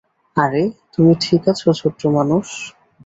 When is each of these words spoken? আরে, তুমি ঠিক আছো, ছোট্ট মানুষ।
আরে, 0.37 0.63
তুমি 0.93 1.11
ঠিক 1.21 1.41
আছো, 1.47 1.67
ছোট্ট 1.73 2.01
মানুষ। 2.09 2.47